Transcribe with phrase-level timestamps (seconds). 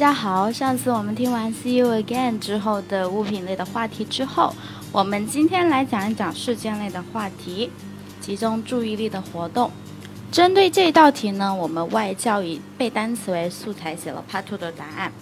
[0.00, 4.54] 大家好，上次我们听完 See You Again 之后的物品类的话题之后，
[4.92, 7.70] 我们今天来讲一讲事件类的话题，
[8.18, 9.70] 集中注意力的活动。
[10.32, 15.12] 针对这道题呢，我们外教以背单词为素材写了 Part Two 的答案。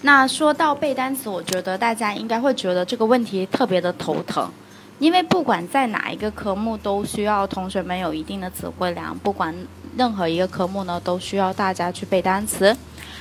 [0.00, 4.50] 那说到背单词，我觉得大家应该会觉得这个问题特别的头疼，
[4.98, 9.54] 因为不管在哪一个科目都需要同学们有一定的词汇量，不管
[9.94, 12.74] 任何一个科目呢，都需要大家去背单词。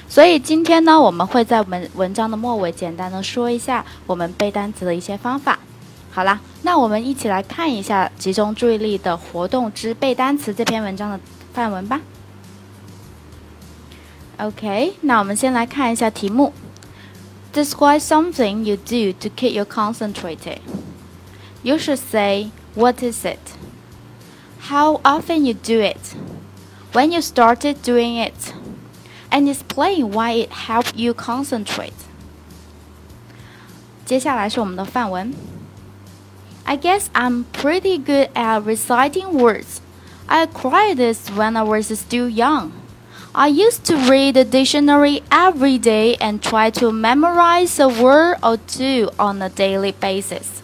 [0.09, 5.59] 所以今天呢，我们会在我们文章的末尾简单的说一下我们背单词的一些方法。
[6.11, 11.21] 好啦，那我们一起来看一下集中注意力的活动之背单词这篇文章的
[11.53, 12.01] 范文吧。
[14.39, 16.53] OK，那我们先来看一下题目。
[17.53, 20.59] Describe something you do to keep you concentrated.
[21.63, 23.39] You should say, what is it?
[24.69, 26.17] How often you do it?
[26.93, 28.53] When you started doing it?
[29.35, 31.93] And explain why it helped you concentrate.
[34.05, 35.33] 接下来是我们的范文。
[36.65, 39.81] I guess I'm pretty good at reciting words.
[40.27, 42.73] I acquired this when I was still young.
[43.33, 48.57] I used to read the dictionary every day and try to memorize a word or
[48.57, 50.63] two on a daily basis.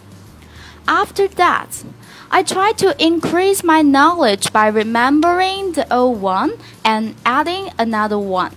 [0.85, 1.83] After that,
[2.34, 8.56] I try to increase my knowledge by remembering the old one and adding another one.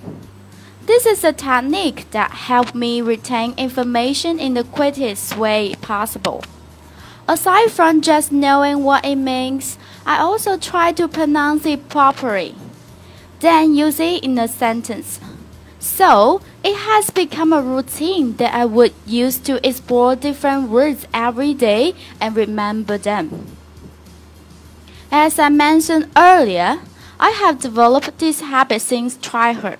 [0.86, 6.44] This is a technique that helped me retain information in the quickest way possible.
[7.28, 12.56] Aside from just knowing what it means, I also try to pronounce it properly
[13.46, 15.20] then use it in a sentence.
[15.80, 21.53] So, it has become a routine that I would use to explore different words every
[21.53, 23.56] day and remember them.
[25.11, 26.80] As I mentioned earlier,
[27.20, 29.80] I have developed this habit since childhood.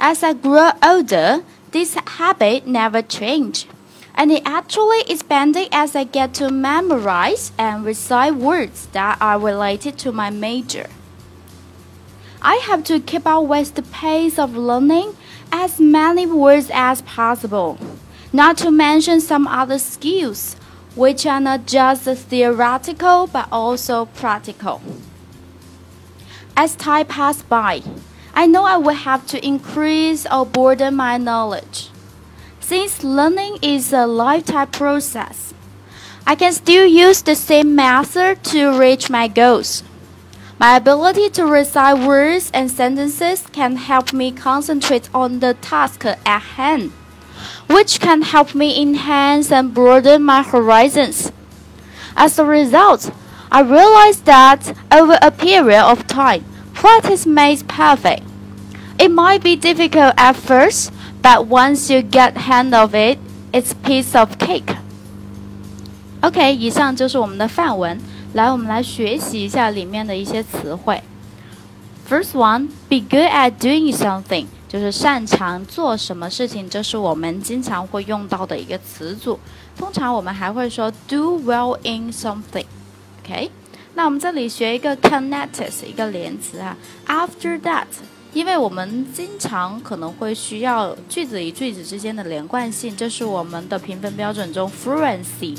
[0.00, 3.68] As I grew older, this habit never changed,
[4.14, 9.98] and it actually expanded as I get to memorize and recite words that are related
[9.98, 10.88] to my major.
[12.42, 15.16] I have to keep up with the pace of learning
[15.52, 17.78] as many words as possible,
[18.32, 20.56] not to mention some other skills,
[20.94, 24.80] which are not just theoretical but also practical.
[26.56, 27.82] As time passes by,
[28.34, 31.90] I know I will have to increase or broaden my knowledge.
[32.60, 35.52] Since learning is a lifetime process,
[36.26, 39.82] I can still use the same method to reach my goals.
[40.58, 46.16] My ability to recite words and sentences can help me concentrate on the task at
[46.24, 46.92] hand,
[47.67, 51.31] which can help me enhance and broaden my horizons.
[52.15, 53.11] As a result,
[53.51, 56.43] I realized that over a period of time,
[56.73, 58.23] practice makes perfect.
[58.97, 63.17] It might be difficult at first, but once you get hand of it,
[63.53, 64.75] it's a piece of cake.
[66.21, 67.97] OK，以上就是我们的范文。
[68.33, 71.01] 来，我们来学习一下里面的一些词汇。
[72.07, 79.38] First one, be good at doing something， 就是擅长做什么事情，这是我们经常会用到的一个词组。
[79.78, 82.64] 通常我们还会说 do well in something。
[83.22, 83.52] OK，
[83.94, 86.76] 那我们这里学一个 connected 一个连词啊。
[87.06, 87.86] After that，
[88.32, 95.56] 因为我们经常可能会需要句子与句子之间的连贯性，这是我们的评分标准中 fluency。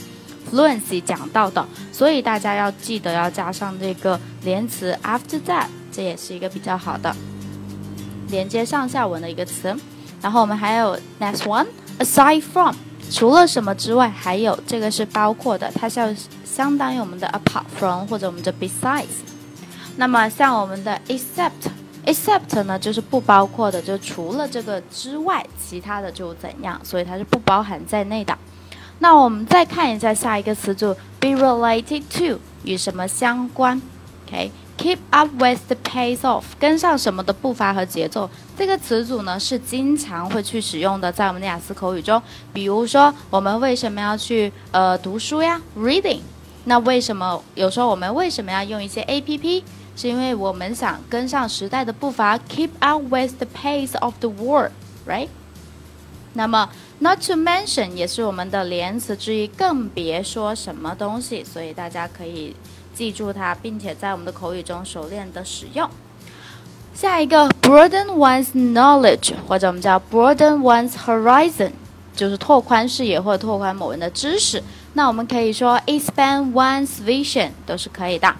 [0.51, 7.15] fluency 讲到的，所以大家要记得要加上这个连词 after that，这也是一个比较好的
[8.35, 9.73] 连接上下文的一个词。
[10.21, 12.75] 然后我们还有 next one，aside from，
[13.09, 16.13] 除了什么之外，还有这个是包括的，它是要
[16.43, 19.05] 相当于我们的 apart from 或者我们的 besides。
[19.97, 28.37] 那么像我们的 except，except 呢就是不包括的，就除了这个之外，其他的就怎样，所以它是不包含在内的。
[28.99, 33.81] 那我们再看一下下一个词组，be related to 与什么相关
[34.27, 38.29] ，OK Keep up with the pace of 跟上什么的步伐和节奏。
[38.57, 42.21] 这个词组呢是经常会去使用的，在我们的雅思口语中。
[42.53, 46.19] 比如说，我们为什么要去呃读书呀？Reading。
[46.65, 49.63] 那为什么有时候我们为什么要用一些 APP？
[49.95, 55.29] 是因为我们想跟上时代的步伐，keep up with the pace of the world，right？
[56.33, 56.69] 那么
[56.99, 62.53] ，not to mention 也是我们的连词之一，更别说什么东西，所以大家可以
[62.95, 65.87] 记住它，并且在我们的口语中熟练的使用。
[66.93, 71.71] 下一个，broaden one's knowledge，或者我们叫 broaden one's horizon，
[72.15, 74.63] 就是拓宽视野或者拓宽某人的知识。
[74.93, 78.33] 那我们可以说 expand one's vision，都是可以的。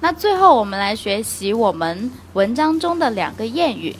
[0.00, 3.96] 那最后我们来学习我们文章中的两个谚语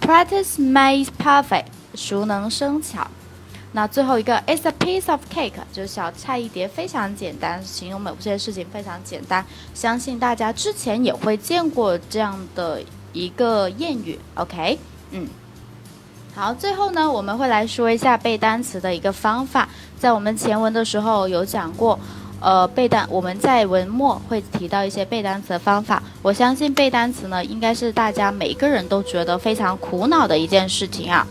[0.00, 1.64] ：practice makes perfect。
[1.96, 3.04] 熟能生巧。
[3.72, 9.46] 那最后一个，It's a piece of cake，就是小菜一碟，非常简单，形容某些事情非常简单。
[9.74, 12.82] 相信大家之前也会见过这样的
[13.12, 14.18] 一个谚语。
[14.34, 14.76] OK，
[15.12, 15.28] 嗯，
[16.34, 19.68] 好，最后呢，我们会来说一下背单词的一个方法。
[19.96, 21.96] 在我们前文的时候有讲过，
[22.40, 26.02] 呃，背单我们在文末会提到一些背单词的方法。
[26.22, 31.24] 我相信背单词呢，应该是大家每个人都觉得非常苦恼的一件事情啊。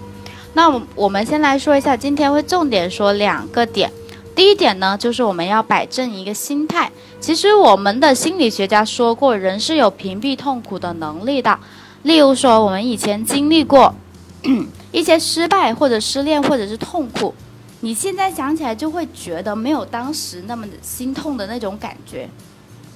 [0.53, 3.91] 那我们先来说一下，今天会重点说两个点。
[4.35, 6.91] 第一点呢，就是我们要摆正一个心态。
[7.19, 11.59] 其实我们的心理学家说过，人是有屏蔽痛苦的能力的。
[12.03, 13.93] 例如说，我们以前经历过
[14.91, 17.33] 一些失败或者失恋或者是痛苦，
[17.81, 22.29] 你现在想起来就会觉得没有当时那么心痛的那种感觉，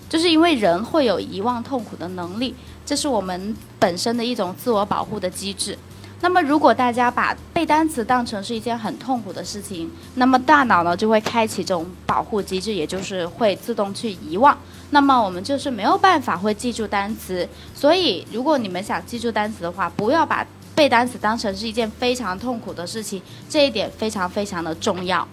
[0.10, 2.56] 就是因为人会有遗忘痛苦的能力，
[2.86, 5.78] 这是我们本身的一种自我保护的机制。
[6.24, 14.58] 那么，如果大家把背单词当成是一件很痛苦的事情，那么大脑呢就会开启这种保护机制，也就是会自动去遗忘。
[14.92, 17.46] 那么我们就是没有办法会记住单词。
[17.76, 25.28] 所以，如果你们想记住单词的话，不要把背单词当成是一件非常痛苦的事情，这一点非常非常的重要。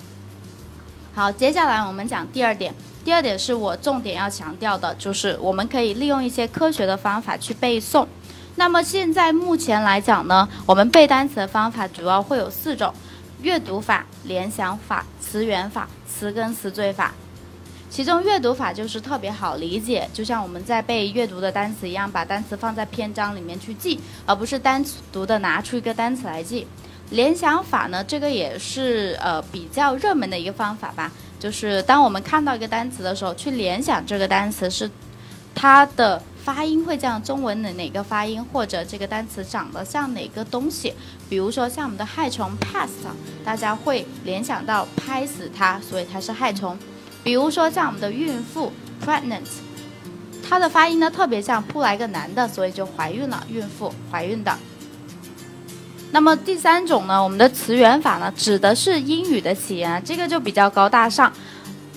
[1.15, 2.75] 好，接下来我们讲第二点。
[3.03, 8.05] 第二点是我重点要强调的，就是我们可以利用一些科学的方法去背诵。
[8.61, 12.93] 那么现在目前来讲呢，我们背单词的方法主要会有四种：
[13.41, 17.15] 阅读法、联想法、词源法、词根词缀法。
[17.89, 26.67] 其中阅读法就是特别好理解，就像我们在背阅读的单词一样，把单词放在篇章里面去记，而不是单独的拿出一个单词来记。
[27.09, 34.91] 联想法呢，这个也是呃比较热门的一个方法吧，就是当我们看到一个单词的时候，去联想这个单词是
[35.55, 36.23] 它的。
[36.45, 40.95] 发音会这样，中文的哪个发音，或者这个单词长得像哪个东西？
[41.29, 42.89] 比如说像我们的害虫 pest，
[43.45, 46.77] 大家会联想到拍死它，所以它是害虫。
[47.23, 48.73] 比如说像我们的孕妇
[49.05, 49.43] pregnant，
[50.49, 54.57] 它的发音呢特别像扑来个男的，所以就怀孕了，孕妇怀孕的。
[56.13, 61.33] 那么第三种呢，我们的词源法呢，指的是英语的起源，这个就比较高大上。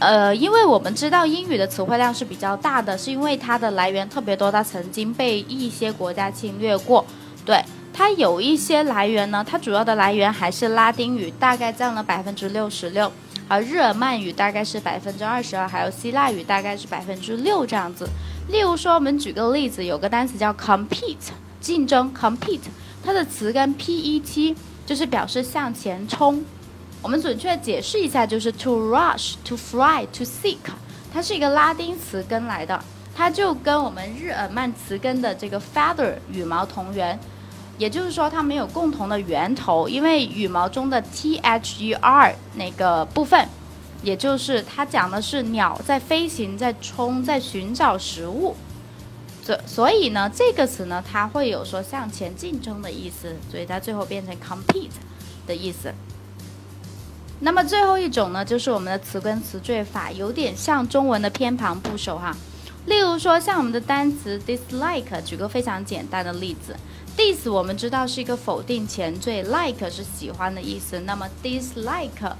[0.03, 7.05] 呃，因为我们知道英语的词汇量是比较大的，是因为它的来源特别多，它曾经被一些国家侵略过。
[7.45, 7.63] 对
[7.93, 13.09] 它有一些来源呢，它主要的来源还是拉丁语，大概占了百分之六十六，
[13.47, 18.05] 而日耳曼语大概是百分之二十二，还有希腊语大概是百分之六这样子。
[18.49, 21.15] 例如说，我们举个例子，有个单词叫 compete，
[21.61, 22.59] 竞争 compete，
[23.01, 24.53] 它的词根 p e t
[24.85, 26.43] 就是表示向前冲。
[27.03, 30.55] 我们准确解释一下，就是 to rush, to fly, to seek，
[31.13, 32.81] 它是一个拉丁词根来的，
[33.13, 37.19] 它就跟我们日耳曼词根的这个 feather 羽毛同源，
[37.77, 43.49] 也就是说它们有共同的源头，因为羽毛中的 t h e r 那个部分，
[44.01, 48.55] 也就是它讲的是鸟在飞行，在冲，在寻找食物，
[49.43, 54.87] 所所以呢，这个词呢，它会有说向前竞争的意思，所以它最后变成 compete
[55.45, 55.93] 的意思。
[57.45, 62.33] 那么最后一种呢，就是我们的词根词缀法，有点像中文的偏旁部首哈。
[62.85, 66.73] 例如说，像我们的单词 dislike，举个非常简单的例子
[67.17, 72.31] ，dis 我们知道是一个否定前缀，like 是喜欢的意思，那么 dislike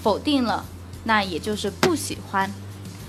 [0.00, 0.64] 否定了，
[1.02, 2.48] 那也就是不喜欢。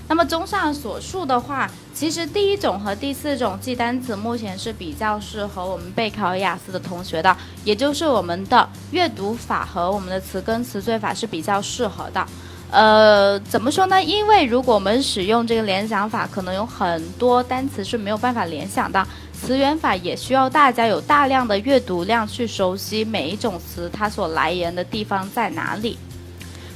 [0.08, 12.26] 那么综上所述的话，其实第一种和第四种记单词目前是比较适合我们备考雅思的同学的，也就是我们的阅读法和我们的词根词缀法是比较适合的。
[12.70, 14.02] 呃，怎么说呢？
[14.02, 25.98] 因为如果我们使用这个联想法，可能有很多单词是没有办法联想到；词源法也需要大家有大量的阅读量去熟悉每一种词它所来源的地方在哪里。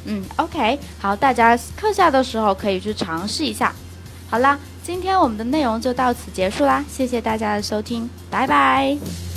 [0.04, 3.72] 嗯，OK，好，大家课下的时候可以去尝试一下。
[4.28, 9.31] 好啦，今天我们的内容就到此结束啦，谢谢大家的收听，拜拜。